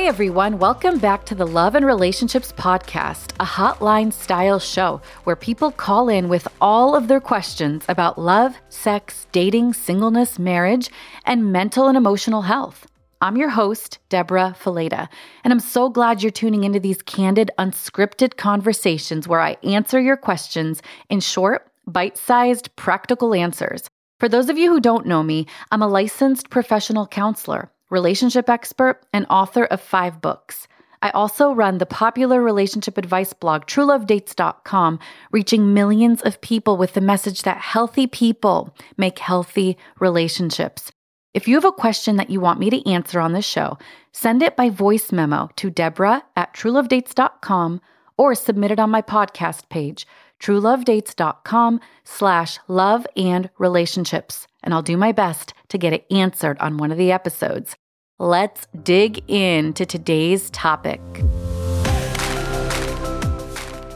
[0.00, 5.36] Hey everyone, welcome back to the Love and Relationships Podcast, a hotline style show where
[5.36, 10.88] people call in with all of their questions about love, sex, dating, singleness, marriage,
[11.26, 12.86] and mental and emotional health.
[13.20, 15.06] I'm your host, Deborah Fileta,
[15.44, 20.16] and I'm so glad you're tuning into these candid, unscripted conversations where I answer your
[20.16, 23.90] questions in short, bite sized, practical answers.
[24.18, 29.04] For those of you who don't know me, I'm a licensed professional counselor, relationship expert,
[29.12, 30.66] and author of five books.
[31.02, 34.98] I also run the popular relationship advice blog, truelovedates.com,
[35.30, 40.92] reaching millions of people with the message that healthy people make healthy relationships.
[41.32, 43.78] If you have a question that you want me to answer on the show,
[44.12, 47.80] send it by voice memo to Deborah at truelovedates.com
[48.18, 50.06] or submit it on my podcast page,
[50.40, 54.46] truelovedates.com slash love and relationships.
[54.62, 57.76] And I'll do my best to get it answered on one of the episodes.
[58.20, 61.00] Let's dig into today's topic.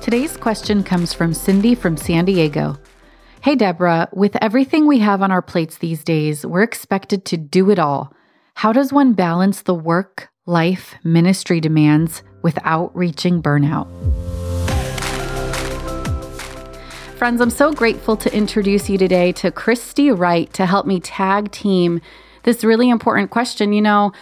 [0.01, 2.79] Today's question comes from Cindy from San Diego.
[3.43, 7.69] Hey, Deborah, with everything we have on our plates these days, we're expected to do
[7.69, 8.15] it all.
[8.55, 13.89] How does one balance the work, life, ministry demands without reaching burnout?
[17.19, 21.51] Friends, I'm so grateful to introduce you today to Christy Wright to help me tag
[21.51, 22.01] team
[22.45, 23.73] this really important question.
[23.73, 24.13] You know,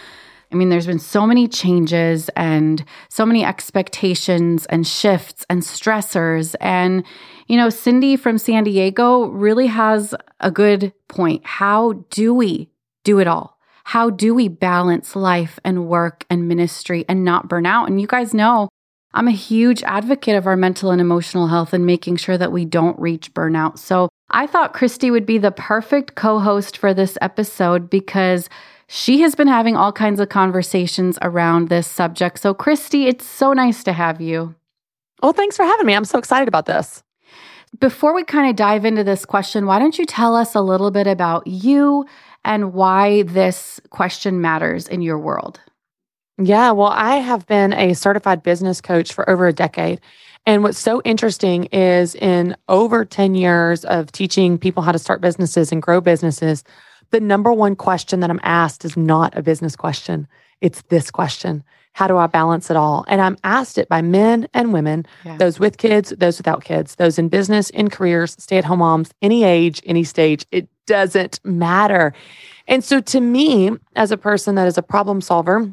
[0.51, 6.55] I mean, there's been so many changes and so many expectations and shifts and stressors.
[6.61, 7.03] And,
[7.47, 11.45] you know, Cindy from San Diego really has a good point.
[11.45, 12.69] How do we
[13.03, 13.57] do it all?
[13.85, 17.89] How do we balance life and work and ministry and not burn out?
[17.89, 18.69] And you guys know
[19.13, 22.65] I'm a huge advocate of our mental and emotional health and making sure that we
[22.65, 23.77] don't reach burnout.
[23.77, 28.49] So I thought Christy would be the perfect co host for this episode because
[28.87, 32.39] she has been having all kinds of conversations around this subject.
[32.39, 34.55] So, Christy, it's so nice to have you.
[35.21, 35.93] Well, thanks for having me.
[35.93, 37.03] I'm so excited about this.
[37.79, 40.91] Before we kind of dive into this question, why don't you tell us a little
[40.91, 42.05] bit about you
[42.43, 45.59] and why this question matters in your world?
[46.41, 50.01] Yeah, well, I have been a certified business coach for over a decade.
[50.45, 55.21] And what's so interesting is in over 10 years of teaching people how to start
[55.21, 56.63] businesses and grow businesses,
[57.11, 60.27] the number one question that I'm asked is not a business question.
[60.59, 63.05] It's this question How do I balance it all?
[63.07, 65.37] And I'm asked it by men and women, yeah.
[65.37, 69.11] those with kids, those without kids, those in business, in careers, stay at home moms,
[69.21, 70.45] any age, any stage.
[70.51, 72.13] It doesn't matter.
[72.67, 75.71] And so to me, as a person that is a problem solver,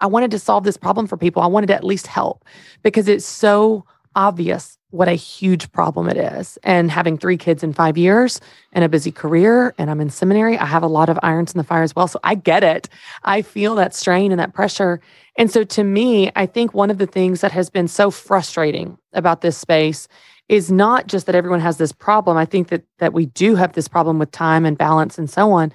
[0.00, 1.42] I wanted to solve this problem for people.
[1.42, 2.44] I wanted to at least help
[2.82, 3.84] because it's so
[4.18, 6.58] obvious what a huge problem it is.
[6.64, 8.40] And having three kids in five years
[8.72, 11.58] and a busy career, and I'm in seminary, I have a lot of irons in
[11.58, 12.08] the fire as well.
[12.08, 12.88] So I get it.
[13.22, 15.00] I feel that strain and that pressure.
[15.36, 18.98] And so to me, I think one of the things that has been so frustrating
[19.12, 20.08] about this space
[20.48, 22.36] is not just that everyone has this problem.
[22.36, 25.52] I think that that we do have this problem with time and balance and so
[25.52, 25.72] on.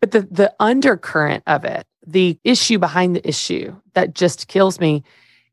[0.00, 5.04] But the the undercurrent of it, the issue behind the issue that just kills me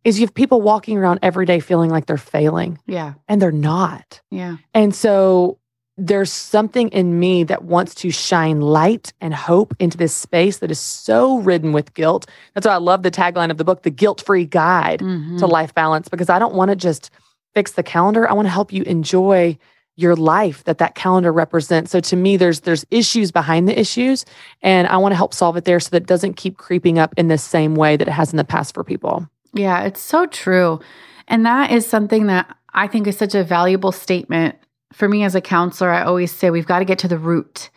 [0.04, 2.80] is you have people walking around every day feeling like they're failing.
[2.86, 3.14] Yeah.
[3.28, 4.22] And they're not.
[4.30, 4.58] Yeah.
[4.74, 5.60] And so
[5.98, 10.72] there's something in me that wants to shine light and hope into this space that
[10.72, 12.26] is so ridden with guilt.
[12.54, 15.38] That's why I love the tagline of the book, The Guilt Free Guide mm-hmm.
[15.38, 17.12] to Life Balance, because I don't want to just
[17.54, 18.28] fix the calendar.
[18.28, 19.58] I want to help you enjoy
[19.96, 21.92] your life that that calendar represents.
[21.92, 24.26] So to me there's there's issues behind the issues
[24.64, 27.14] and I want to help solve it there so that it doesn't keep creeping up
[27.16, 29.30] in the same way that it has in the past for people.
[29.54, 30.80] Yeah, it's so true.
[31.28, 34.56] And that is something that I think is such a valuable statement.
[34.92, 37.70] For me as a counselor, I always say we've got to get to the root.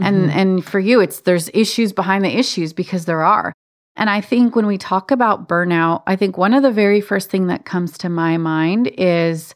[0.00, 0.04] Mm-hmm.
[0.04, 3.52] And and for you it's there's issues behind the issues because there are.
[3.96, 7.30] And I think when we talk about burnout, I think one of the very first
[7.30, 9.54] thing that comes to my mind is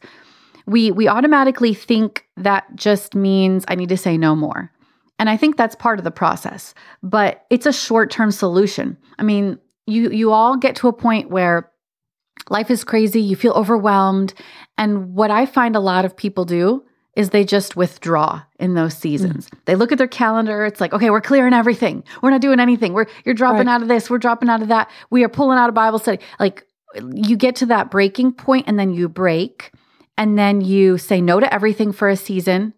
[0.65, 4.71] we we automatically think that just means I need to say no more.
[5.19, 8.97] And I think that's part of the process, but it's a short-term solution.
[9.19, 11.71] I mean, you you all get to a point where
[12.49, 14.33] life is crazy, you feel overwhelmed,
[14.77, 16.83] and what I find a lot of people do
[17.15, 19.47] is they just withdraw in those seasons.
[19.47, 19.57] Mm.
[19.65, 22.03] They look at their calendar, it's like, okay, we're clearing everything.
[22.21, 22.93] We're not doing anything.
[22.93, 23.75] We're you're dropping right.
[23.75, 24.89] out of this, we're dropping out of that.
[25.09, 26.19] We are pulling out of Bible study.
[26.39, 26.65] Like
[27.13, 29.71] you get to that breaking point and then you break
[30.17, 32.73] and then you say no to everything for a season.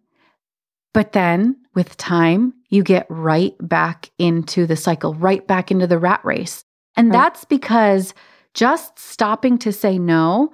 [0.94, 6.00] But then with time, you get right back into the cycle, right back into the
[6.00, 6.65] rat race.
[6.98, 7.18] And right.
[7.18, 8.14] that's because
[8.54, 10.52] just stopping to say no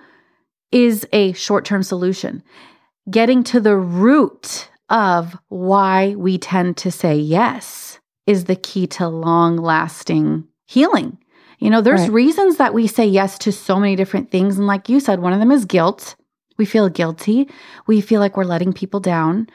[0.71, 2.43] is a short term solution.
[3.09, 9.07] Getting to the root of why we tend to say yes is the key to
[9.07, 11.17] long lasting healing.
[11.59, 12.11] You know, there's Right.
[12.11, 14.57] reasons that we say yes to so many different things.
[14.57, 16.15] And like you said, one of them is guilt.
[16.57, 17.49] We feel guilty.
[17.87, 19.47] We feel like we're letting people down.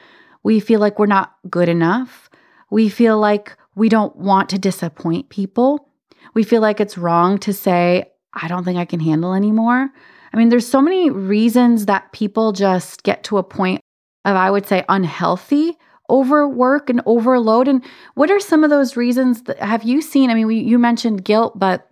[0.43, 2.29] We feel like we're not good enough.
[2.69, 5.86] We feel like we don't want to disappoint people.
[6.33, 9.89] We feel like it's wrong to say, I don't think I can handle anymore.
[10.33, 13.81] I mean, there's so many reasons that people just get to a point
[14.25, 15.77] of, I would say, unhealthy
[16.09, 17.67] overwork and overload.
[17.67, 17.83] And
[18.15, 20.29] what are some of those reasons that have you seen?
[20.29, 21.89] I mean, we, you mentioned guilt, but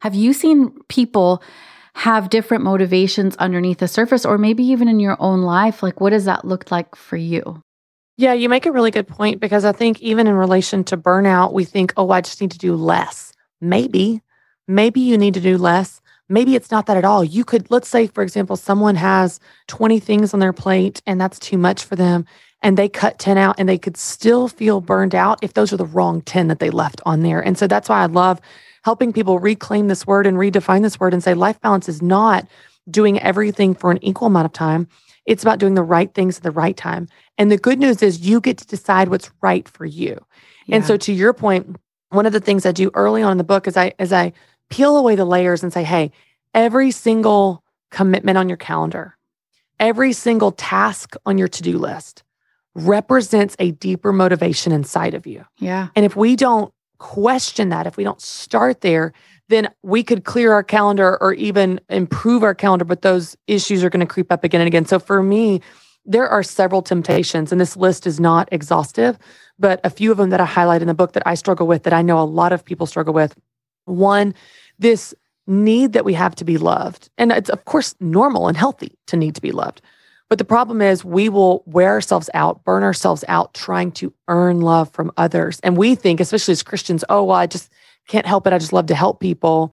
[0.00, 1.42] have you seen people
[1.94, 5.82] have different motivations underneath the surface, or maybe even in your own life?
[5.82, 7.60] Like, what does that look like for you?
[8.16, 11.52] Yeah, you make a really good point because I think even in relation to burnout,
[11.52, 13.32] we think, oh, I just need to do less.
[13.60, 14.22] Maybe,
[14.66, 16.00] maybe you need to do less.
[16.28, 17.24] Maybe it's not that at all.
[17.24, 21.38] You could, let's say, for example, someone has 20 things on their plate and that's
[21.38, 22.26] too much for them.
[22.62, 25.76] And they cut 10 out and they could still feel burned out if those are
[25.76, 27.40] the wrong 10 that they left on there.
[27.40, 28.40] And so that's why I love
[28.84, 32.46] helping people reclaim this word and redefine this word and say life balance is not
[32.90, 34.88] doing everything for an equal amount of time.
[35.26, 37.06] It's about doing the right things at the right time.
[37.36, 40.24] And the good news is you get to decide what's right for you.
[40.70, 41.76] And so to your point,
[42.10, 44.32] one of the things I do early on in the book is I as I
[44.70, 46.12] peel away the layers and say, hey,
[46.54, 49.16] every single commitment on your calendar,
[49.80, 52.22] every single task on your to-do list
[52.74, 55.44] represents a deeper motivation inside of you.
[55.58, 59.12] yeah, And if we don't question that, if we don't start there,
[59.48, 63.90] then we could clear our calendar or even improve our calendar, but those issues are
[63.90, 64.84] going to creep up again and again.
[64.84, 65.60] So for me,
[66.04, 69.18] there are several temptations, and this list is not exhaustive,
[69.58, 71.82] but a few of them that I highlight in the book that I struggle with,
[71.84, 73.36] that I know a lot of people struggle with.
[73.84, 74.34] One,
[74.78, 75.14] this
[75.46, 77.08] need that we have to be loved.
[77.18, 79.80] And it's, of course, normal and healthy to need to be loved.
[80.28, 84.60] But the problem is, we will wear ourselves out, burn ourselves out trying to earn
[84.60, 85.58] love from others.
[85.60, 87.72] And we think, especially as Christians, oh, well, I just
[88.08, 88.52] can't help it.
[88.52, 89.72] I just love to help people.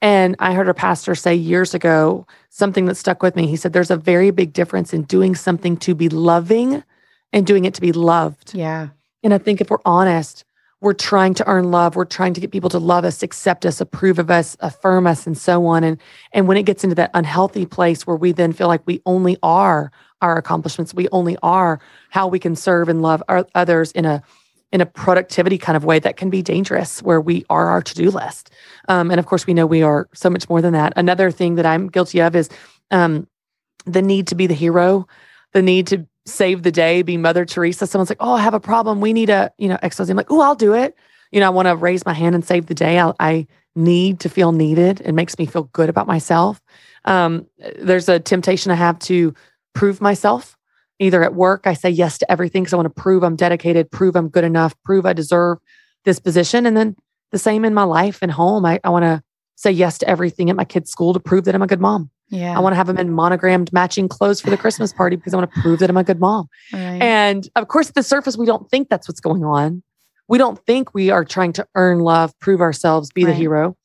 [0.00, 3.48] And I heard a pastor say years ago something that stuck with me.
[3.48, 6.84] He said, There's a very big difference in doing something to be loving
[7.32, 8.54] and doing it to be loved.
[8.54, 8.88] yeah,
[9.22, 10.44] And I think if we're honest,
[10.80, 11.96] we're trying to earn love.
[11.96, 15.26] We're trying to get people to love us, accept us, approve of us, affirm us,
[15.26, 15.82] and so on.
[15.82, 15.98] And
[16.32, 19.36] and when it gets into that unhealthy place where we then feel like we only
[19.42, 19.90] are
[20.22, 21.80] our accomplishments, we only are
[22.10, 24.22] how we can serve and love our, others in a
[24.70, 27.94] in a productivity kind of way that can be dangerous, where we are our to
[27.94, 28.50] do list.
[28.88, 30.92] Um, and of course, we know we are so much more than that.
[30.94, 32.50] Another thing that I'm guilty of is
[32.90, 33.26] um,
[33.86, 35.08] the need to be the hero,
[35.54, 37.86] the need to save the day, be Mother Teresa.
[37.86, 39.00] Someone's like, "Oh, I have a problem.
[39.00, 40.96] We need a you know exercise." I'm like, "Oh, I'll do it."
[41.32, 42.98] You know, I want to raise my hand and save the day.
[42.98, 45.00] I, I need to feel needed.
[45.02, 46.60] It makes me feel good about myself.
[47.04, 47.46] Um,
[47.78, 49.34] there's a temptation I have to
[49.74, 50.56] prove myself.
[51.00, 53.90] Either at work, I say yes to everything because I want to prove I'm dedicated,
[53.90, 55.58] prove I'm good enough, prove I deserve
[56.04, 56.66] this position.
[56.66, 56.96] And then
[57.30, 58.64] the same in my life and home.
[58.64, 59.22] I, I want to
[59.54, 62.10] say yes to everything at my kids' school to prove that I'm a good mom.
[62.28, 62.56] Yeah.
[62.56, 65.38] I want to have them in monogrammed matching clothes for the Christmas party because I
[65.38, 66.48] want to prove that I'm a good mom.
[66.72, 67.00] right.
[67.00, 69.82] And of course, at the surface, we don't think that's what's going on.
[70.28, 73.76] We don't think we are trying to earn love, prove ourselves, be the hero.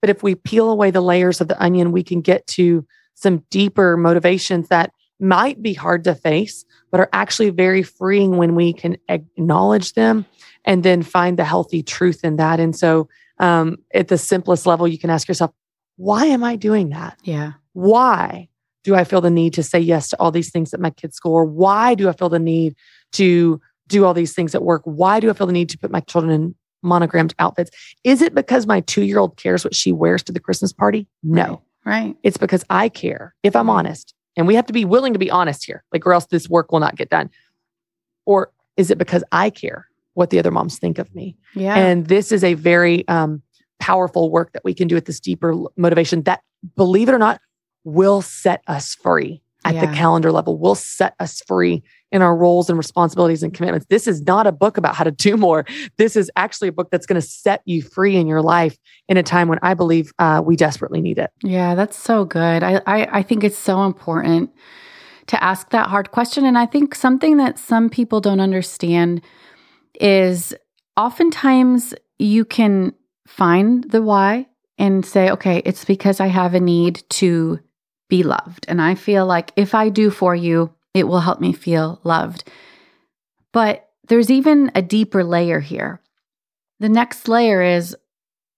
[0.00, 3.44] But if we peel away the layers of the onion, we can get to some
[3.50, 8.72] deeper motivations that might be hard to face, but are actually very freeing when we
[8.72, 10.24] can acknowledge them
[10.64, 12.60] and then find the healthy truth in that.
[12.60, 13.08] And so,
[13.38, 15.52] um, at the simplest level, you can ask yourself,
[15.96, 17.18] why am I doing that?
[17.22, 18.48] yeah, why
[18.82, 21.14] do I feel the need to say yes to all these things at my kids'
[21.14, 21.32] school?
[21.32, 22.74] Or why do I feel the need
[23.12, 24.82] to do all these things at work?
[24.84, 27.70] Why do I feel the need to put my children in monogrammed outfits?
[28.02, 31.06] Is it because my two year old cares what she wears to the Christmas party?
[31.22, 32.16] No, right.
[32.24, 34.12] it's because I care, if I'm honest.
[34.36, 36.72] And we have to be willing to be honest here, like, or else this work
[36.72, 37.30] will not get done.
[38.26, 41.36] Or is it because I care what the other moms think of me?
[41.54, 43.40] Yeah, And this is a very um,
[43.78, 46.42] powerful work that we can do at this deeper motivation that,
[46.76, 47.40] believe it or not,
[47.94, 52.70] will set us free at the calendar level, will set us free in our roles
[52.70, 53.86] and responsibilities and commitments.
[53.90, 55.66] This is not a book about how to do more.
[55.98, 58.78] This is actually a book that's going to set you free in your life
[59.08, 61.30] in a time when I believe uh, we desperately need it.
[61.42, 62.62] Yeah, that's so good.
[62.62, 64.50] I, I I think it's so important
[65.26, 66.46] to ask that hard question.
[66.46, 69.22] And I think something that some people don't understand
[70.00, 70.54] is
[70.96, 72.94] oftentimes you can
[73.26, 74.46] find the why
[74.78, 77.60] and say, okay, it's because I have a need to
[78.08, 78.64] be loved.
[78.68, 82.44] And I feel like if I do for you, it will help me feel loved.
[83.52, 86.00] But there's even a deeper layer here.
[86.80, 87.96] The next layer is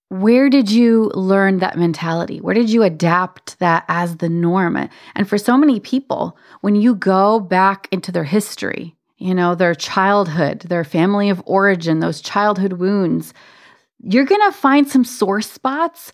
[0.09, 2.40] where did you learn that mentality?
[2.40, 4.88] Where did you adapt that as the norm?
[5.14, 9.75] And for so many people, when you go back into their history, you know, their
[9.75, 13.33] childhood, their family of origin, those childhood wounds,
[14.02, 16.11] you're going to find some sore spots,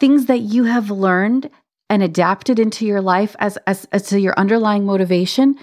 [0.00, 1.50] things that you have learned
[1.88, 5.56] and adapted into your life as, as, as to your underlying motivation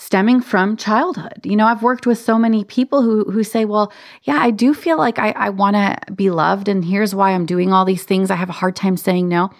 [0.00, 1.40] stemming from childhood.
[1.42, 4.72] You know, I've worked with so many people who who say, well, yeah, I do
[4.72, 8.04] feel like I, I want to be loved, and here's why I'm doing all these
[8.04, 8.30] things.
[8.30, 9.50] I have a hard time saying no.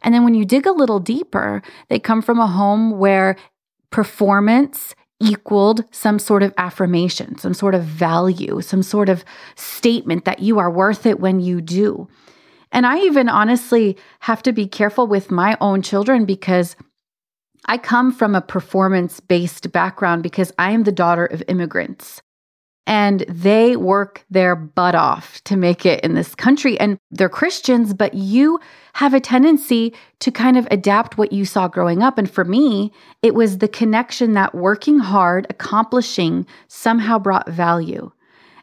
[0.00, 3.36] And then when you dig a little deeper, they come from a home where
[3.90, 10.40] performance equaled some sort of affirmation, some sort of value, some sort of statement that
[10.40, 12.08] you are worth it when you do.
[12.72, 16.74] And I even honestly have to be careful with my own children because
[17.66, 22.22] I come from a performance based background because I am the daughter of immigrants
[22.86, 26.78] and they work their butt off to make it in this country.
[26.80, 28.58] And they're Christians, but you
[28.94, 32.18] have a tendency to kind of adapt what you saw growing up.
[32.18, 38.10] And for me, it was the connection that working hard, accomplishing somehow brought value.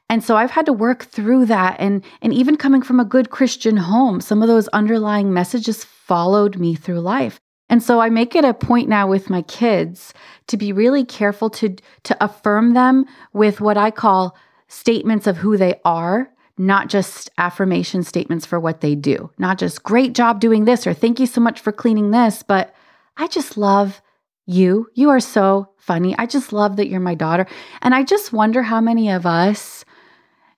[0.09, 1.75] And so I've had to work through that.
[1.79, 6.57] And, and even coming from a good Christian home, some of those underlying messages followed
[6.57, 7.39] me through life.
[7.69, 10.13] And so I make it a point now with my kids
[10.47, 14.35] to be really careful to to affirm them with what I call
[14.67, 19.29] statements of who they are, not just affirmation statements for what they do.
[19.37, 22.73] Not just great job doing this or thank you so much for cleaning this, but
[23.17, 24.01] I just love
[24.47, 24.87] you.
[24.95, 26.15] You are so funny.
[26.17, 27.45] I just love that you're my daughter.
[27.83, 29.85] And I just wonder how many of us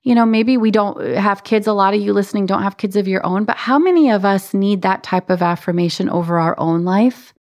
[0.03, 1.67] you know, maybe we don't have kids.
[1.67, 4.25] A lot of you listening don't have kids of your own, but how many of
[4.25, 7.34] us need that type of affirmation over our own life?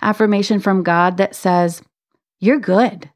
[0.00, 1.82] Affirmation from God that says,
[2.38, 3.10] You're good.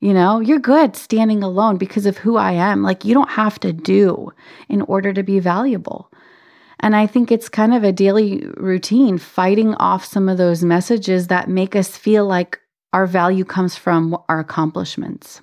[0.00, 2.82] You know, you're good standing alone because of who I am.
[2.82, 4.30] Like, you don't have to do
[4.68, 6.12] in order to be valuable.
[6.80, 11.28] And I think it's kind of a daily routine fighting off some of those messages
[11.28, 12.60] that make us feel like
[12.92, 15.40] our value comes from our accomplishments.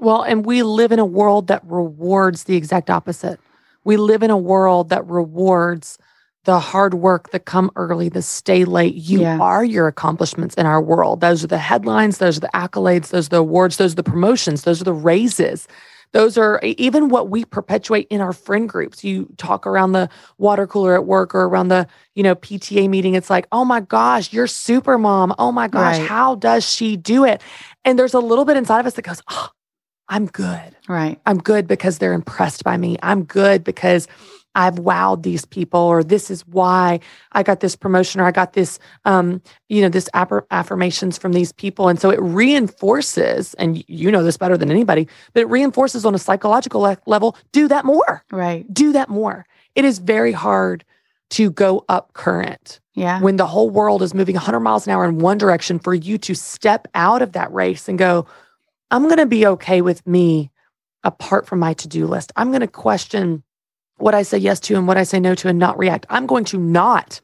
[0.00, 3.38] Well, and we live in a world that rewards the exact opposite.
[3.84, 5.98] We live in a world that rewards
[6.44, 8.94] the hard work, the come early, the stay late.
[8.94, 9.38] You yeah.
[9.38, 11.20] are your accomplishments in our world.
[11.20, 14.02] Those are the headlines, those are the accolades, those are the awards, those are the
[14.02, 15.68] promotions, those are the raises.
[16.12, 19.04] Those are even what we perpetuate in our friend groups.
[19.04, 23.14] You talk around the water cooler at work or around the, you know, PTA meeting.
[23.14, 25.32] It's like, oh my gosh, you're super mom.
[25.38, 26.08] Oh my gosh, right.
[26.08, 27.42] how does she do it?
[27.84, 29.50] And there's a little bit inside of us that goes, oh,
[30.10, 30.76] I'm good.
[30.88, 31.18] Right.
[31.24, 32.98] I'm good because they're impressed by me.
[33.02, 34.08] I'm good because
[34.56, 36.98] I've wowed these people, or this is why
[37.32, 41.52] I got this promotion, or I got this, um, you know, this affirmations from these
[41.52, 41.88] people.
[41.88, 46.16] And so it reinforces, and you know this better than anybody, but it reinforces on
[46.16, 48.24] a psychological le- level do that more.
[48.32, 48.72] Right.
[48.74, 49.46] Do that more.
[49.76, 50.84] It is very hard
[51.30, 52.80] to go up current.
[52.94, 53.20] Yeah.
[53.20, 56.18] When the whole world is moving 100 miles an hour in one direction, for you
[56.18, 58.26] to step out of that race and go,
[58.90, 60.50] I'm going to be okay with me
[61.04, 62.32] apart from my to do list.
[62.36, 63.42] I'm going to question
[63.98, 66.06] what I say yes to and what I say no to and not react.
[66.10, 67.20] I'm going to not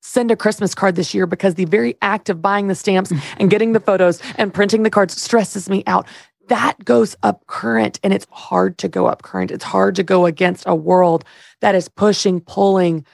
[0.00, 3.50] send a Christmas card this year because the very act of buying the stamps and
[3.50, 6.06] getting the photos and printing the cards stresses me out.
[6.48, 9.50] That goes up current and it's hard to go up current.
[9.50, 11.24] It's hard to go against a world
[11.60, 13.04] that is pushing, pulling,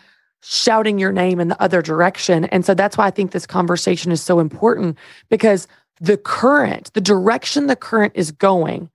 [0.41, 2.45] shouting your name in the other direction.
[2.47, 4.99] And so that's why I think this conversation is so important
[5.31, 5.67] because
[6.01, 8.91] the current, the direction the current is going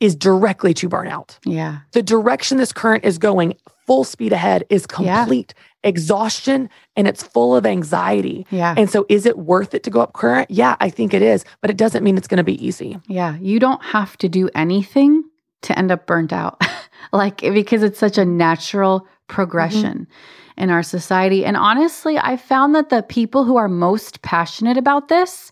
[0.00, 1.38] is directly to burnout.
[1.44, 1.78] Yeah.
[1.92, 5.88] The direction this current is going full speed ahead is complete yeah.
[5.88, 8.46] exhaustion and it's full of anxiety.
[8.50, 8.74] Yeah.
[8.76, 10.50] And so is it worth it to go up current?
[10.50, 13.00] Yeah, I think it is, but it doesn't mean it's going to be easy.
[13.08, 13.36] Yeah.
[13.40, 15.24] You don't have to do anything
[15.62, 16.62] to end up burnt out.
[17.12, 20.62] like because it's such a natural progression mm-hmm.
[20.62, 21.44] in our society.
[21.44, 25.50] And honestly, I found that the people who are most passionate about this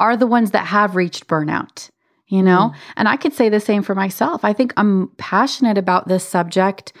[0.00, 1.90] are the ones that have reached burnout,
[2.26, 2.72] you know?
[2.72, 2.78] Mm.
[2.96, 4.44] And I could say the same for myself.
[4.44, 6.92] I think I'm passionate about this subject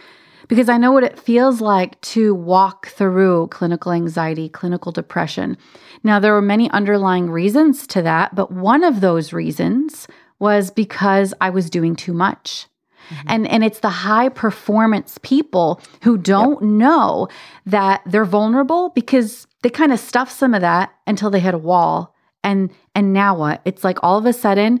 [0.48, 5.56] because I know what it feels like to walk through clinical anxiety, clinical depression.
[6.04, 10.06] Now, there were many underlying reasons to that, but one of those reasons
[10.38, 12.66] was because I was doing too much.
[13.08, 13.28] Mm-hmm.
[13.28, 16.62] And and it's the high performance people who don't yep.
[16.62, 17.28] know
[17.64, 21.58] that they're vulnerable because they kind of stuff some of that until they hit a
[21.58, 22.15] wall
[22.46, 23.60] and and now what?
[23.66, 24.80] It's like all of a sudden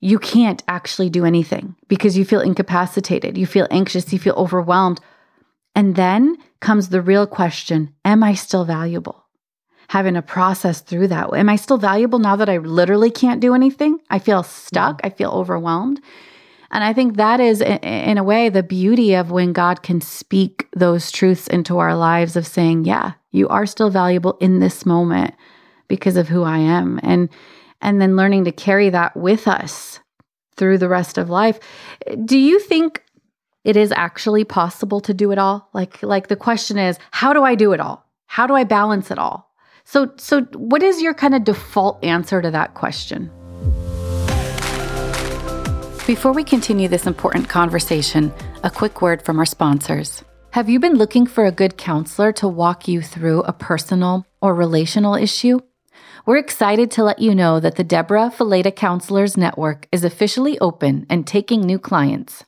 [0.00, 5.00] you can't actually do anything because you feel incapacitated, you feel anxious, you feel overwhelmed.
[5.74, 9.24] And then comes the real question, am I still valuable?
[9.88, 11.34] Having to process through that.
[11.34, 13.98] Am I still valuable now that I literally can't do anything?
[14.10, 16.00] I feel stuck, I feel overwhelmed.
[16.70, 20.66] And I think that is, in a way, the beauty of when God can speak
[20.74, 25.34] those truths into our lives of saying, yeah, you are still valuable in this moment
[25.88, 27.28] because of who I am and
[27.80, 30.00] and then learning to carry that with us
[30.56, 31.60] through the rest of life.
[32.24, 33.02] Do you think
[33.64, 35.68] it is actually possible to do it all?
[35.74, 38.04] Like like the question is, how do I do it all?
[38.26, 39.52] How do I balance it all?
[39.84, 43.30] So so what is your kind of default answer to that question?
[46.06, 50.22] Before we continue this important conversation, a quick word from our sponsors.
[50.50, 54.54] Have you been looking for a good counselor to walk you through a personal or
[54.54, 55.58] relational issue?
[56.26, 61.06] We're excited to let you know that the Deborah Fileta Counselors Network is officially open
[61.08, 62.44] and taking new clients.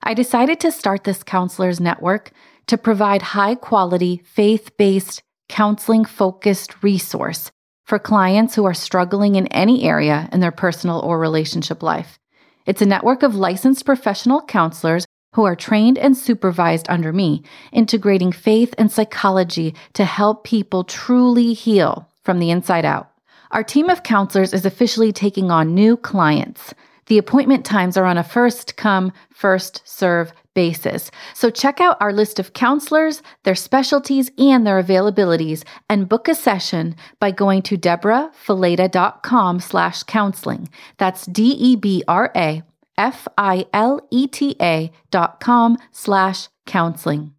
[0.00, 2.30] I decided to start this counselors network
[2.68, 7.50] to provide high quality, faith based, counseling focused resource
[7.84, 12.16] for clients who are struggling in any area in their personal or relationship life.
[12.64, 18.30] It's a network of licensed professional counselors who are trained and supervised under me, integrating
[18.30, 23.10] faith and psychology to help people truly heal from the inside out.
[23.50, 26.72] Our team of counselors is officially taking on new clients.
[27.06, 31.10] The appointment times are on a first come, first serve basis.
[31.34, 36.36] So check out our list of counselors, their specialties, and their availabilities, and book a
[36.36, 40.68] session by going to deborahfileta.com slash counseling.
[40.98, 42.62] That's D-E-B-R-A
[42.96, 47.34] F-I-L-E-T-A dot com slash counseling.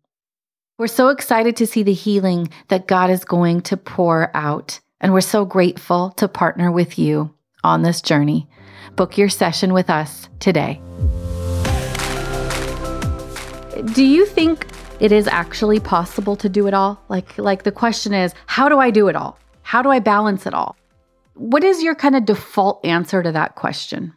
[0.82, 5.14] We're so excited to see the healing that God is going to pour out, and
[5.14, 7.32] we're so grateful to partner with you
[7.64, 8.50] on this journey.
[8.96, 10.82] Book your session with us today.
[13.94, 14.66] Do you think
[15.00, 17.00] it is actually possible to do it all?
[17.10, 19.38] Like like the question is, how do I do it all?
[19.62, 20.76] How do I balance it all?
[21.36, 24.14] What is your kind of default answer to that question?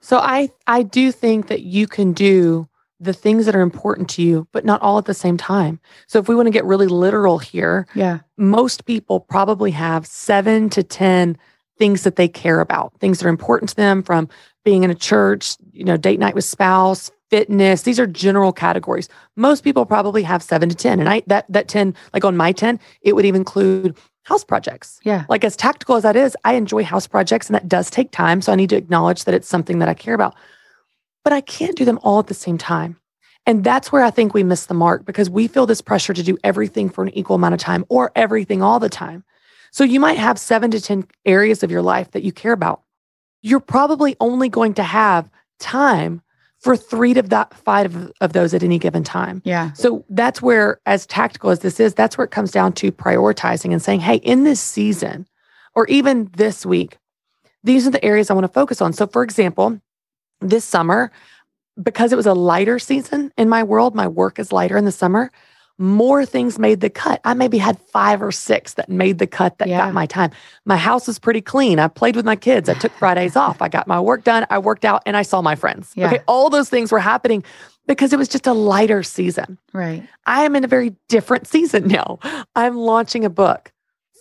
[0.00, 2.68] So I I do think that you can do
[3.02, 5.80] the things that are important to you, but not all at the same time.
[6.06, 8.20] So if we want to get really literal here, yeah.
[8.36, 11.36] Most people probably have 7 to 10
[11.78, 14.28] things that they care about, things that are important to them from
[14.64, 17.82] being in a church, you know, date night with spouse, fitness.
[17.82, 19.08] These are general categories.
[19.36, 22.52] Most people probably have 7 to 10 and I that that 10 like on my
[22.52, 25.00] 10, it would even include house projects.
[25.02, 25.24] Yeah.
[25.28, 28.42] Like as tactical as that is, I enjoy house projects and that does take time,
[28.42, 30.36] so I need to acknowledge that it's something that I care about.
[31.24, 32.96] But I can't do them all at the same time.
[33.46, 36.22] And that's where I think we miss the mark because we feel this pressure to
[36.22, 39.24] do everything for an equal amount of time or everything all the time.
[39.72, 42.82] So you might have seven to 10 areas of your life that you care about.
[43.40, 46.22] You're probably only going to have time
[46.60, 49.42] for three to that five of, of those at any given time.
[49.44, 49.72] Yeah.
[49.72, 53.72] So that's where, as tactical as this is, that's where it comes down to prioritizing
[53.72, 55.26] and saying, hey, in this season
[55.74, 56.98] or even this week,
[57.64, 58.92] these are the areas I want to focus on.
[58.92, 59.80] So, for example,
[60.42, 61.10] this summer,
[61.82, 64.92] because it was a lighter season in my world, my work is lighter in the
[64.92, 65.30] summer
[65.78, 67.20] more things made the cut.
[67.24, 69.78] I maybe had five or six that made the cut that yeah.
[69.78, 70.30] got my time.
[70.64, 71.78] My house is pretty clean.
[71.78, 72.68] I played with my kids.
[72.68, 73.60] I took Fridays off.
[73.60, 74.46] I got my work done.
[74.50, 75.92] I worked out and I saw my friends.
[75.96, 76.06] Yeah.
[76.06, 76.20] Okay.
[76.28, 77.42] All those things were happening
[77.86, 79.58] because it was just a lighter season.
[79.72, 80.06] Right.
[80.24, 82.18] I am in a very different season now.
[82.54, 83.72] I'm launching a book.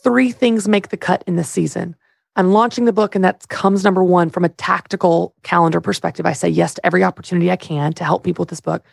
[0.04, 1.96] Three things make the cut in this season.
[2.36, 6.26] I'm launching the book, and that comes number one from a tactical calendar perspective.
[6.26, 8.86] I say yes to every opportunity I can to help people with this book.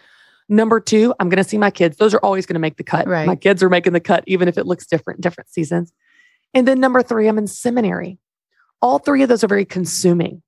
[0.48, 1.98] Number two, I'm going to see my kids.
[1.98, 3.07] Those are always going to make the cut.
[3.07, 3.27] Right.
[3.27, 5.92] My kids are making the cut, even if it looks different, different seasons.
[6.55, 8.18] And then number three, I'm in seminary.
[8.81, 10.42] All three of those are very consuming.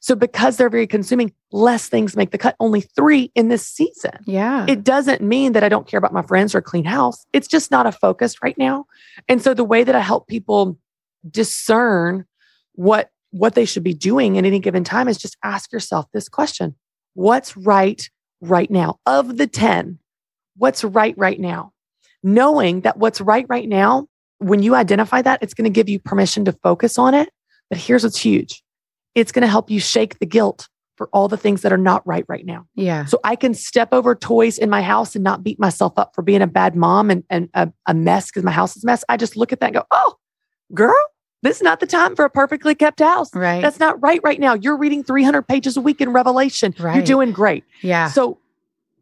[0.00, 2.56] So because they're very consuming, less things make the cut.
[2.58, 4.18] Only three in this season.
[4.26, 4.66] Yeah.
[4.68, 7.24] It doesn't mean that I don't care about my friends or clean house.
[7.32, 8.86] It's just not a focus right now.
[9.28, 10.76] And so the way that I help people
[11.30, 12.24] discern
[12.74, 16.28] what what they should be doing at any given time is just ask yourself this
[16.28, 16.74] question.
[17.14, 18.08] What's right
[18.40, 18.98] right now?
[19.06, 19.98] Of the 10,
[20.56, 21.72] what's right right now?
[22.22, 24.06] Knowing that what's right right now,
[24.38, 27.30] when you identify that, it's going to give you permission to focus on it.
[27.70, 28.62] But here's what's huge
[29.14, 32.06] it's going to help you shake the guilt for all the things that are not
[32.06, 32.66] right right now.
[32.74, 33.06] Yeah.
[33.06, 36.22] So I can step over toys in my house and not beat myself up for
[36.22, 39.04] being a bad mom and, and a, a mess because my house is a mess.
[39.08, 40.16] I just look at that and go, oh,
[40.74, 40.94] girl,
[41.42, 43.34] this is not the time for a perfectly kept house.
[43.34, 43.60] Right.
[43.60, 44.54] That's not right right now.
[44.54, 46.74] You're reading 300 pages a week in Revelation.
[46.78, 46.96] Right.
[46.96, 47.64] You're doing great.
[47.82, 48.08] Yeah.
[48.08, 48.38] So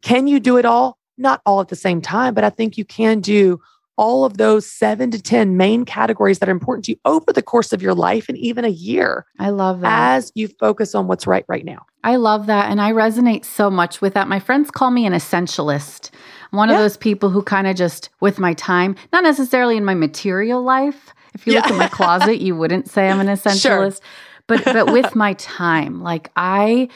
[0.01, 0.97] can you do it all?
[1.17, 3.61] Not all at the same time, but I think you can do
[3.97, 7.43] all of those seven to 10 main categories that are important to you over the
[7.43, 9.27] course of your life and even a year.
[9.37, 10.15] I love that.
[10.15, 11.85] As you focus on what's right right now.
[12.03, 12.71] I love that.
[12.71, 14.27] And I resonate so much with that.
[14.27, 16.09] My friends call me an essentialist.
[16.51, 16.75] I'm one yeah.
[16.75, 20.63] of those people who kind of just, with my time, not necessarily in my material
[20.63, 21.59] life, if you yeah.
[21.61, 24.01] look at my closet, you wouldn't say I'm an essentialist.
[24.01, 24.07] Sure.
[24.47, 26.89] But but with my time, like I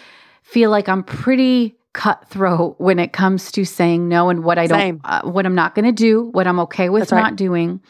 [0.44, 5.02] feel like I'm pretty cutthroat when it comes to saying no and what I don't
[5.06, 7.36] uh, what I'm not going to do, what I'm okay with That's not right.
[7.36, 7.82] doing.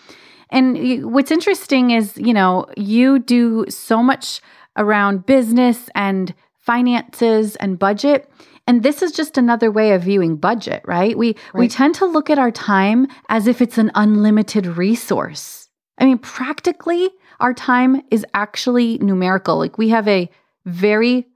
[0.51, 4.41] And what's interesting is, you know, you do so much
[4.77, 8.29] around business and finances and budget
[8.67, 11.17] And this is just another way of viewing budget, right?
[11.17, 11.61] We right.
[11.61, 15.64] we tend to look at our time as if it's an unlimited resource.
[15.97, 19.57] I mean, practically our time is actually numerical.
[19.57, 20.29] Like we have a
[20.65, 21.27] very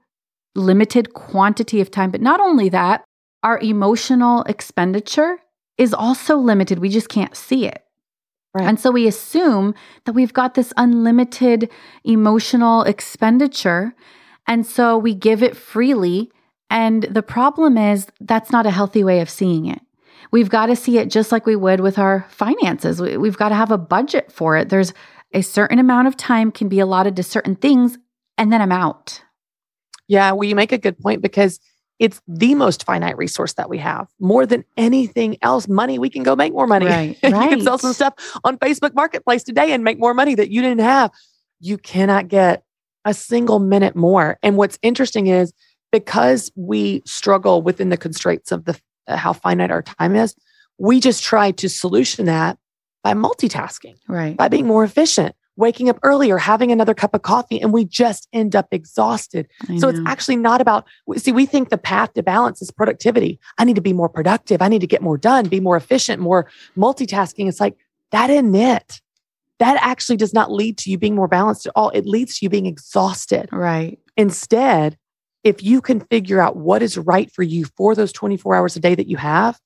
[0.54, 3.04] limited quantity of time, but not only that,
[3.42, 5.38] our emotional expenditure
[5.78, 6.78] is also limited.
[6.78, 7.82] We just can't see it.
[8.52, 8.66] Right.
[8.66, 11.70] And so we assume that we've got this unlimited
[12.04, 13.94] emotional expenditure.
[14.46, 16.32] And so we give it freely.
[16.68, 19.80] And the problem is that's not a healthy way of seeing it.
[20.30, 23.00] We've got to see it just like we would with our finances.
[23.00, 24.68] We've got to have a budget for it.
[24.68, 24.92] There's
[25.32, 27.98] a certain amount of time can be allotted to certain things,
[28.38, 29.22] and then I'm out.
[30.08, 31.60] Yeah, well, you make a good point because
[32.00, 35.68] it's the most finite resource that we have more than anything else.
[35.68, 36.86] Money, we can go make more money.
[36.86, 37.32] Right, right.
[37.50, 40.62] you can sell some stuff on Facebook Marketplace today and make more money that you
[40.62, 41.10] didn't have.
[41.60, 42.64] You cannot get
[43.04, 44.38] a single minute more.
[44.42, 45.52] And what's interesting is
[45.92, 50.34] because we struggle within the constraints of the Uh, how finite our time is,
[50.78, 52.58] we just try to solution that
[53.02, 54.36] by multitasking, right?
[54.36, 58.26] By being more efficient waking up earlier, having another cup of coffee, and we just
[58.32, 59.46] end up exhausted.
[59.78, 60.86] So it's actually not about,
[61.16, 63.38] see, we think the path to balance is productivity.
[63.58, 64.62] I need to be more productive.
[64.62, 67.46] I need to get more done, be more efficient, more multitasking.
[67.46, 67.76] It's like,
[68.10, 69.00] that isn't it.
[69.58, 71.90] That actually does not lead to you being more balanced at all.
[71.90, 73.50] It leads to you being exhausted.
[73.52, 73.98] Right.
[74.16, 74.96] Instead,
[75.44, 78.80] if you can figure out what is right for you for those 24 hours a
[78.80, 79.58] day that you have,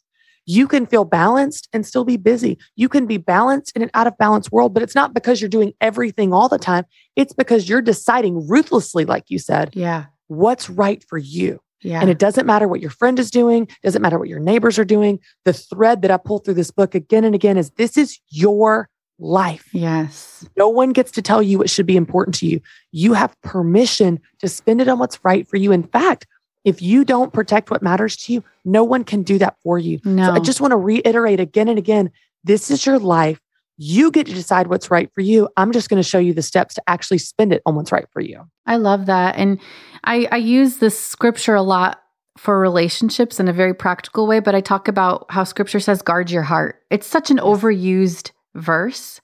[0.46, 2.58] you can feel balanced and still be busy.
[2.76, 5.48] You can be balanced in an out of balance world, but it's not because you're
[5.48, 6.84] doing everything all the time.
[7.16, 11.60] It's because you're deciding ruthlessly, like you said, yeah, what's right for you.
[11.80, 12.00] Yeah.
[12.00, 14.86] And it doesn't matter what your friend is doing, doesn't matter what your neighbors are
[14.86, 15.18] doing.
[15.44, 18.88] The thread that I pull through this book again and again is this is your
[19.18, 19.68] life.
[19.72, 20.48] Yes.
[20.56, 22.60] No one gets to tell you what should be important to you.
[22.92, 25.72] You have permission to spend it on what's right for you.
[25.72, 26.26] In fact,
[26.64, 30.00] if you don't protect what matters to you, no one can do that for you.
[30.04, 30.26] No.
[30.26, 32.10] So I just want to reiterate again and again
[32.44, 33.40] this is your life.
[33.76, 35.48] You get to decide what's right for you.
[35.56, 38.06] I'm just going to show you the steps to actually spend it on what's right
[38.12, 38.48] for you.
[38.66, 39.36] I love that.
[39.36, 39.60] And
[40.04, 42.00] I, I use this scripture a lot
[42.36, 46.30] for relationships in a very practical way, but I talk about how scripture says, guard
[46.30, 46.82] your heart.
[46.90, 49.20] It's such an overused verse,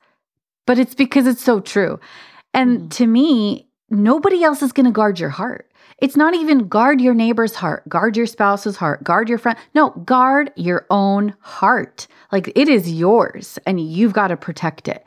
[0.66, 1.98] but it's because it's so true.
[2.54, 2.88] And mm-hmm.
[2.88, 5.70] to me, nobody else is going to guard your heart.
[5.98, 9.58] It's not even guard your neighbor's heart, guard your spouse's heart, guard your friend.
[9.74, 12.06] No, guard your own heart.
[12.32, 15.04] Like it is yours and you've got to protect it.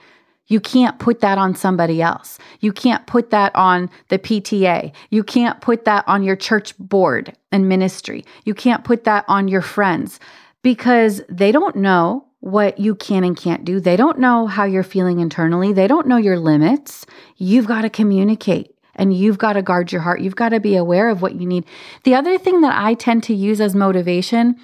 [0.48, 2.38] You can't put that on somebody else.
[2.60, 4.92] You can't put that on the PTA.
[5.10, 8.26] You can't put that on your church board and ministry.
[8.44, 10.20] You can't put that on your friends
[10.62, 13.79] because they don't know what you can and can't do.
[13.79, 15.71] They don't know how you're feeling internally.
[15.71, 17.06] They don't know your limits.
[17.38, 20.19] You've got to communicate and you've got to guard your heart.
[20.19, 21.63] You've got to be aware of what you need.
[22.03, 24.58] The other thing that I tend to use as motivation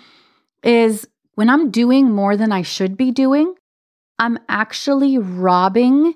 [0.62, 3.56] is when I'm doing more than I should be doing,
[4.20, 6.16] I'm actually robbing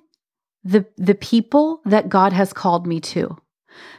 [0.66, 3.38] the the people that God has called me to.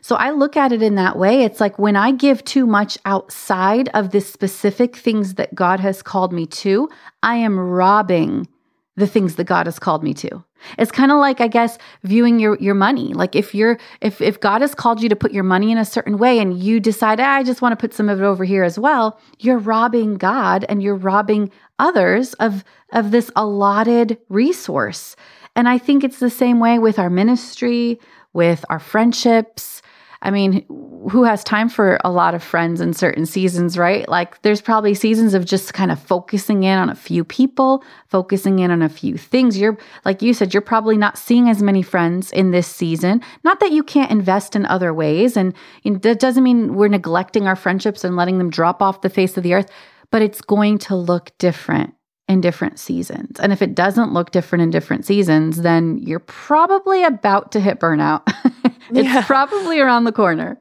[0.00, 1.42] So I look at it in that way.
[1.42, 6.02] It's like when I give too much outside of the specific things that God has
[6.02, 6.88] called me to,
[7.22, 8.48] I am robbing
[8.96, 10.44] the things that God has called me to.
[10.78, 13.12] It's kind of like I guess viewing your your money.
[13.12, 15.84] Like if you're if if God has called you to put your money in a
[15.84, 18.44] certain way and you decide ah, I just want to put some of it over
[18.44, 25.16] here as well, you're robbing God and you're robbing others of of this allotted resource.
[25.56, 28.00] And I think it's the same way with our ministry,
[28.34, 29.80] with our friendships,
[30.24, 30.64] I mean,
[31.10, 34.08] who has time for a lot of friends in certain seasons, right?
[34.08, 38.58] Like there's probably seasons of just kind of focusing in on a few people, focusing
[38.58, 39.58] in on a few things.
[39.58, 43.20] You're, like you said, you're probably not seeing as many friends in this season.
[43.44, 45.36] Not that you can't invest in other ways.
[45.36, 45.52] And
[45.84, 49.42] that doesn't mean we're neglecting our friendships and letting them drop off the face of
[49.42, 49.70] the earth,
[50.10, 51.94] but it's going to look different
[52.28, 53.38] in different seasons.
[53.38, 57.78] And if it doesn't look different in different seasons, then you're probably about to hit
[57.78, 58.22] burnout.
[58.90, 59.24] it's yeah.
[59.26, 60.60] probably around the corner.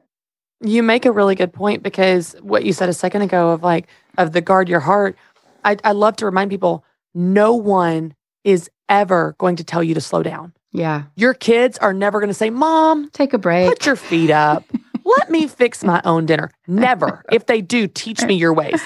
[0.60, 3.88] You make a really good point because what you said a second ago of like,
[4.18, 5.16] of the guard your heart,
[5.64, 10.00] I, I love to remind people no one is ever going to tell you to
[10.00, 10.52] slow down.
[10.72, 11.04] Yeah.
[11.16, 13.68] Your kids are never going to say, Mom, take a break.
[13.68, 14.64] Put your feet up.
[15.04, 16.50] Let me fix my own dinner.
[16.66, 17.24] Never.
[17.30, 18.82] If they do, teach me your ways.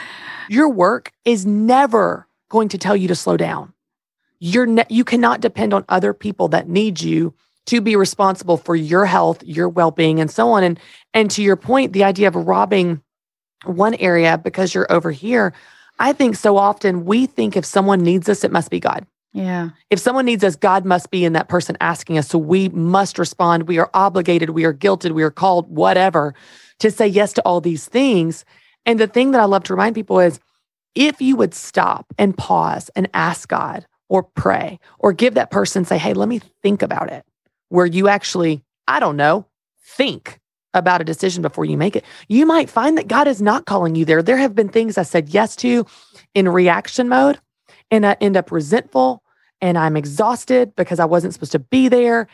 [0.49, 3.73] Your work is never going to tell you to slow down.
[4.41, 7.35] You're ne- you cannot depend on other people that need you
[7.67, 10.81] to be responsible for your health, your well-being and so on and
[11.13, 13.03] and to your point the idea of robbing
[13.65, 15.53] one area because you're over here,
[15.99, 19.07] I think so often we think if someone needs us it must be God.
[19.33, 19.71] Yeah.
[19.91, 22.29] If someone needs us, God must be in that person asking us.
[22.29, 23.69] So we must respond.
[23.69, 26.35] We are obligated, we are guilted, we are called, whatever,
[26.79, 28.45] to say yes to all these things.
[28.87, 30.41] And the thing that I love to remind people is
[30.94, 35.85] if you would stop and pause and ask God or pray or give that person,
[35.85, 37.24] say, hey, let me think about it,
[37.68, 39.46] where you actually, I don't know,
[39.85, 40.40] think
[40.74, 43.94] about a decision before you make it, you might find that God is not calling
[43.94, 44.22] you there.
[44.22, 45.87] There have been things I said yes to
[46.35, 47.40] in reaction mode,
[47.90, 49.22] and I end up resentful
[49.61, 52.29] and I'm exhausted because I wasn't supposed to be there.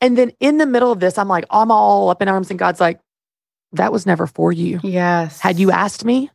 [0.00, 2.58] And then in the middle of this, I'm like, I'm all up in arms, and
[2.58, 3.00] God's like,
[3.72, 4.80] that was never for you.
[4.82, 5.40] Yes.
[5.40, 6.30] Had you asked me,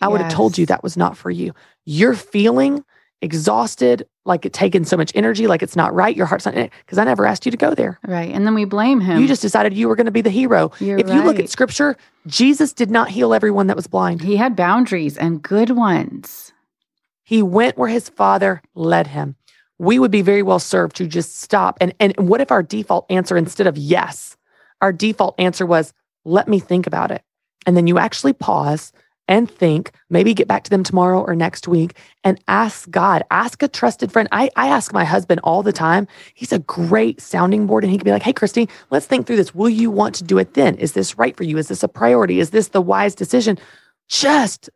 [0.00, 1.52] I would have told you that was not for you.
[1.84, 2.84] You're feeling
[3.22, 6.16] exhausted, like it taken so much energy, like it's not right.
[6.16, 7.98] Your heart's not in it because I never asked you to go there.
[8.06, 8.32] Right.
[8.32, 9.20] And then we blame him.
[9.20, 10.72] You just decided you were going to be the hero.
[10.80, 14.22] You're if you look at scripture, Jesus did not heal everyone that was blind.
[14.22, 16.52] he had boundaries and good ones.
[17.22, 19.36] He went where his father led him.
[19.78, 21.78] We would be very well served to just stop.
[21.80, 24.36] And, and what if our default answer, instead of yes,
[24.80, 25.92] our default answer was,
[26.24, 27.22] let me think about it.
[27.66, 28.92] And then you actually pause
[29.30, 33.62] and think, maybe get back to them tomorrow or next week and ask God, ask
[33.62, 34.28] a trusted friend.
[34.32, 36.08] I, I ask my husband all the time.
[36.34, 39.36] He's a great sounding board and he can be like, hey, Christy, let's think through
[39.36, 39.54] this.
[39.54, 40.74] Will you want to do it then?
[40.76, 41.56] Is this right for you?
[41.58, 42.40] Is this a priority?
[42.40, 43.56] Is this the wise decision?
[44.08, 44.68] Just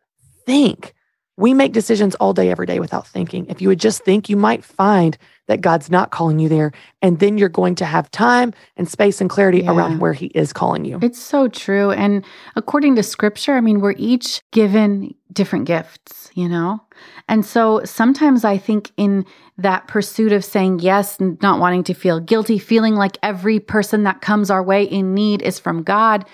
[0.45, 0.94] think.
[1.37, 3.45] We make decisions all day, every day without thinking.
[3.49, 5.17] If you would just think, you might find
[5.47, 6.71] that God's not calling you there.
[7.01, 9.71] And then you're going to have time and space and clarity Yeah.
[9.73, 10.97] around where He is calling you.
[11.01, 11.91] It's so true.
[11.91, 12.23] And
[12.55, 16.81] according to scripture, I mean, we're each given different gifts, you know?
[17.27, 19.25] And so sometimes I think in
[19.57, 24.03] that pursuit of saying yes, and not wanting to feel guilty, feeling like every person
[24.03, 26.25] that comes our way in need is from God,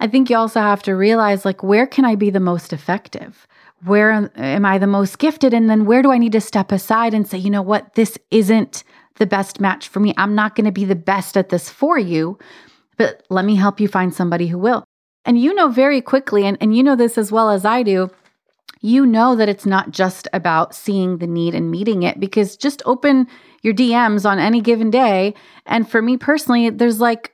[0.00, 3.46] I think you also have to realize like, where can I be the most effective?
[3.84, 5.54] Where am- I the most gifted?
[5.54, 8.18] And then where do I need to step aside and say, you know what, this
[8.30, 8.84] isn't
[9.16, 10.14] the best match for me.
[10.16, 12.38] I'm not going to be the best at this for you
[13.00, 14.84] but let me help you find somebody who will.
[15.24, 18.10] And you know very quickly, and, and you know this as well as I do,
[18.82, 22.82] you know that it's not just about seeing the need and meeting it because just
[22.84, 23.26] open
[23.62, 25.32] your DMs on any given day.
[25.64, 27.32] And for me personally, there's like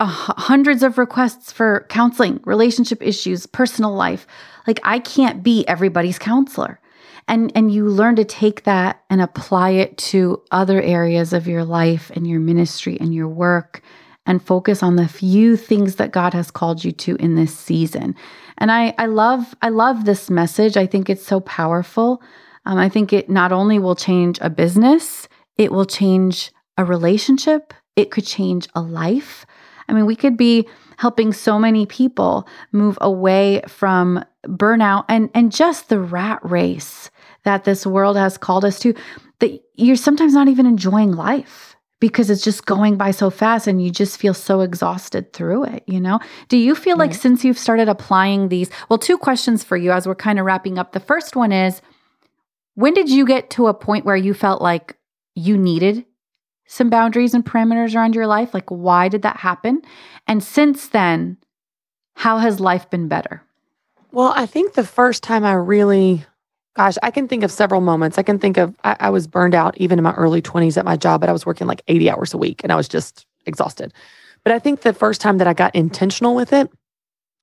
[0.00, 4.26] uh, hundreds of requests for counseling, relationship issues, personal life.
[4.66, 6.80] Like I can't be everybody's counselor.
[7.26, 11.64] And and you learn to take that and apply it to other areas of your
[11.64, 13.82] life and your ministry and your work
[14.26, 18.14] and focus on the few things that God has called you to in this season.
[18.58, 20.76] And I I love I love this message.
[20.76, 22.22] I think it's so powerful.
[22.66, 27.72] Um, I think it not only will change a business, it will change a relationship.
[27.96, 29.46] It could change a life.
[29.88, 35.52] I mean, we could be helping so many people move away from burnout and and
[35.52, 37.10] just the rat race
[37.44, 38.94] that this world has called us to
[39.40, 43.82] that you're sometimes not even enjoying life because it's just going by so fast and
[43.82, 46.18] you just feel so exhausted through it, you know?
[46.48, 50.06] Do you feel like since you've started applying these, well, two questions for you as
[50.06, 50.92] we're kind of wrapping up.
[50.92, 51.80] The first one is
[52.74, 54.98] when did you get to a point where you felt like
[55.34, 56.04] you needed
[56.66, 58.52] some boundaries and parameters around your life?
[58.52, 59.80] Like, why did that happen?
[60.26, 61.38] And since then,
[62.16, 63.42] how has life been better?
[64.14, 66.24] Well, I think the first time I really,
[66.76, 68.16] gosh, I can think of several moments.
[68.16, 70.84] I can think of, I, I was burned out even in my early 20s at
[70.84, 73.26] my job, but I was working like 80 hours a week and I was just
[73.44, 73.92] exhausted.
[74.44, 76.70] But I think the first time that I got intentional with it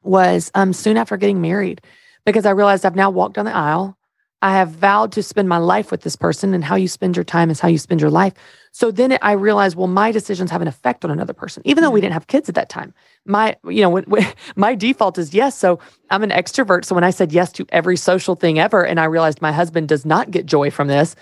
[0.01, 1.81] was um, soon after getting married
[2.25, 3.97] because I realized I've now walked down the aisle.
[4.41, 7.23] I have vowed to spend my life with this person, and how you spend your
[7.23, 8.33] time is how you spend your life.
[8.71, 11.91] So then I realized, well, my decisions have an effect on another person, even though
[11.91, 12.93] we didn't have kids at that time.
[13.25, 14.25] My, you know, when, when,
[14.55, 15.57] my default is yes.
[15.57, 16.85] So I'm an extrovert.
[16.85, 19.89] So when I said yes to every social thing ever, and I realized my husband
[19.89, 21.15] does not get joy from this,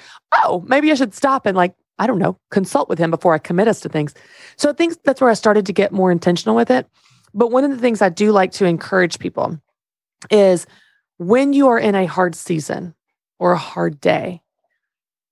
[0.43, 3.39] oh, maybe I should stop and like, I don't know, consult with him before I
[3.39, 4.13] commit us to things.
[4.55, 6.87] So I think that's where I started to get more intentional with it.
[7.33, 9.59] But one of the things I do like to encourage people
[10.31, 10.65] is
[11.17, 12.95] when you are in a hard season
[13.39, 14.41] or a hard day,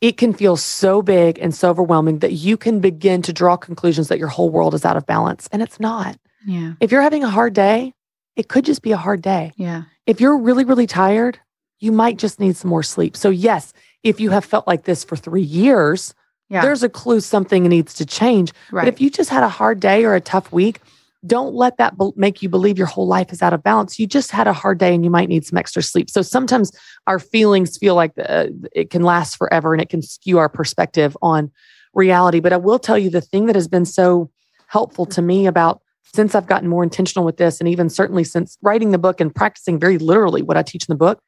[0.02, 4.08] it can feel so big and so overwhelming that you can begin to draw conclusions
[4.08, 5.48] that your whole world is out of balance.
[5.52, 6.18] And it's not.
[6.46, 6.74] Yeah.
[6.80, 7.94] If you're having a hard day,
[8.36, 9.52] it could just be a hard day.
[9.58, 9.84] Yeah.
[10.06, 11.40] If you're really, really tired,
[11.80, 13.18] you might just need some more sleep.
[13.18, 16.14] So, yes, if you have felt like this for three years,
[16.50, 16.62] Yeah.
[16.62, 18.54] there's a clue something needs to change.
[18.72, 18.84] right.
[18.84, 20.80] But if you just had a hard day or a tough week,
[21.28, 24.00] don't let that make you believe your whole life is out of balance.
[24.00, 26.10] You just had a hard day and you might need some extra sleep.
[26.10, 26.72] So sometimes
[27.06, 31.16] our feelings feel like uh, it can last forever and it can skew our perspective
[31.22, 31.52] on
[31.94, 32.40] reality.
[32.40, 34.32] But I will tell you the thing that has been so
[34.68, 35.82] helpful to me about
[36.16, 39.34] since I've gotten more intentional with this, and even certainly since writing the book and
[39.34, 41.22] practicing very literally what I teach in the book,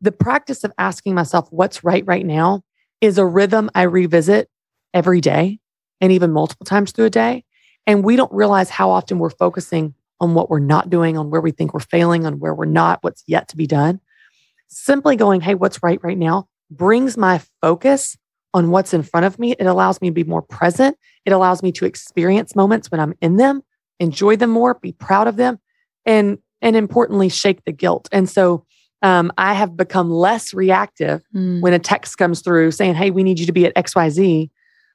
[0.00, 2.62] the practice of asking myself what's right right now
[3.00, 4.48] is a rhythm I revisit
[4.92, 5.60] every day
[6.00, 7.44] and even multiple times through a day.
[7.86, 11.40] And we don't realize how often we're focusing on what we're not doing, on where
[11.40, 14.00] we think we're failing, on where we're not, what's yet to be done.
[14.68, 18.16] Simply going, hey, what's right right now brings my focus
[18.52, 19.52] on what's in front of me.
[19.52, 20.96] It allows me to be more present.
[21.24, 23.62] It allows me to experience moments when I'm in them,
[24.00, 25.58] enjoy them more, be proud of them,
[26.06, 28.08] and and importantly, shake the guilt.
[28.10, 28.64] And so
[29.02, 31.60] um, I have become less reactive mm.
[31.60, 34.48] when a text comes through saying, Hey, we need you to be at XYZ.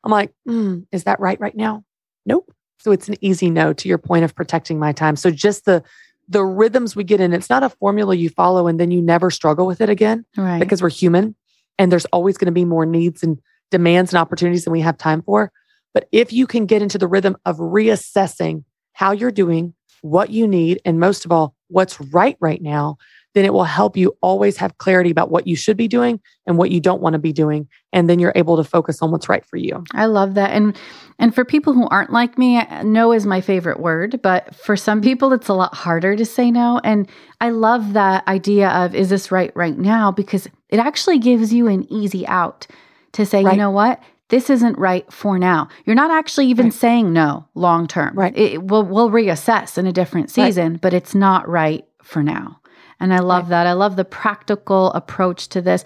[0.04, 1.84] I'm like, mm, Is that right right now?
[2.26, 2.52] Nope.
[2.80, 5.16] So it's an easy no to your point of protecting my time.
[5.16, 5.84] So just the,
[6.28, 9.30] the rhythms we get in, it's not a formula you follow and then you never
[9.30, 10.60] struggle with it again right.
[10.60, 11.36] because we're human
[11.78, 13.40] and there's always going to be more needs and
[13.72, 15.52] demands and opportunities than we have time for.
[15.94, 18.64] But if you can get into the rhythm of reassessing
[18.94, 22.98] how you're doing, what you need, and most of all, what's right right now,
[23.36, 26.58] then it will help you always have clarity about what you should be doing and
[26.58, 29.30] what you don't want to be doing and then you're able to focus on what's
[29.30, 29.84] right for you.
[29.94, 30.52] I love that.
[30.52, 30.78] And
[31.18, 34.76] and for people who aren't like me, uh, no is my favorite word, but for
[34.76, 37.10] some people it's a lot harder to say no and
[37.42, 41.68] I love that idea of is this right right now because it actually gives you
[41.68, 42.68] an easy out
[43.14, 43.54] to say, right.
[43.54, 44.02] you know what?
[44.30, 45.70] This isn't right for now.
[45.86, 46.74] You're not actually even right.
[46.74, 48.16] saying no long term.
[48.16, 48.38] Right.
[48.38, 50.82] It, we'll, we'll reassess in a different season, right.
[50.82, 52.60] but it's not right for now.
[53.00, 53.66] And I love that.
[53.66, 55.84] I love the practical approach to this.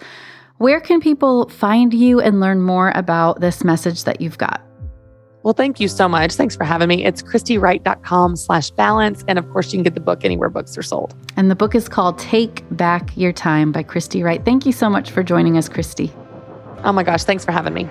[0.58, 4.60] Where can people find you and learn more about this message that you've got?
[5.42, 6.34] Well, thank you so much.
[6.34, 7.04] Thanks for having me.
[7.04, 9.24] It's christywright.com slash balance.
[9.28, 11.14] And of course, you can get the book anywhere books are sold.
[11.36, 14.42] And the book is called Take Back Your Time by Christy Wright.
[14.42, 16.10] Thank you so much for joining us, Christy.
[16.82, 17.88] Oh my gosh, thanks for having me.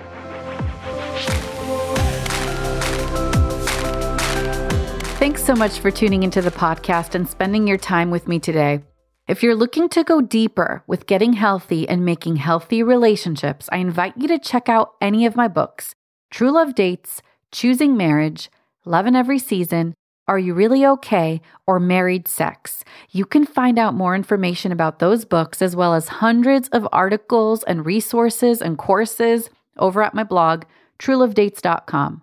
[5.18, 8.82] Thanks so much for tuning into the podcast and spending your time with me today.
[9.26, 14.12] If you're looking to go deeper with getting healthy and making healthy relationships, I invite
[14.18, 15.94] you to check out any of my books
[16.30, 18.50] True Love Dates, Choosing Marriage,
[18.84, 19.94] Love in Every Season,
[20.28, 22.84] Are You Really Okay, or Married Sex.
[23.12, 27.62] You can find out more information about those books as well as hundreds of articles
[27.62, 30.64] and resources and courses over at my blog,
[30.98, 32.22] truelovedates.com.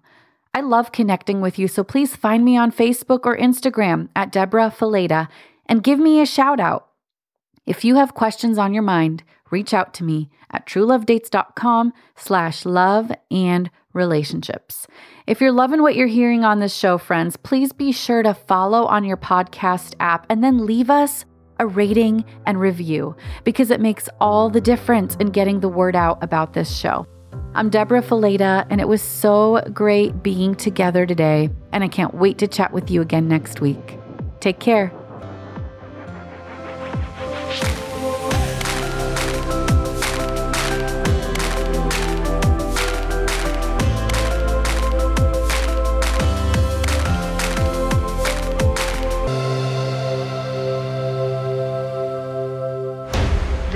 [0.54, 4.70] I love connecting with you, so please find me on Facebook or Instagram at Debra
[4.70, 5.30] Fileta
[5.66, 6.90] and give me a shout out.
[7.66, 13.12] If you have questions on your mind, reach out to me at truelovedates.com slash love
[13.30, 14.88] and relationships.
[15.28, 18.86] If you're loving what you're hearing on this show, friends, please be sure to follow
[18.86, 21.26] on your podcast app and then leave us
[21.60, 26.24] a rating and review because it makes all the difference in getting the word out
[26.24, 27.06] about this show.
[27.54, 32.38] I'm Debra Fileta, and it was so great being together today, and I can't wait
[32.40, 34.00] to chat with you again next week.
[34.40, 34.92] Take care.